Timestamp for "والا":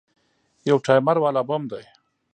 1.23-1.41